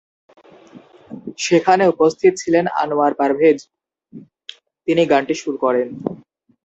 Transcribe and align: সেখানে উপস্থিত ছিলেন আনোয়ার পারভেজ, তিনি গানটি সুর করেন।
সেখানে 1.37 1.83
উপস্থিত 1.93 2.33
ছিলেন 2.41 2.65
আনোয়ার 2.81 3.13
পারভেজ, 3.19 3.57
তিনি 4.87 5.01
গানটি 5.11 5.35
সুর 5.41 5.55
করেন। 5.63 5.87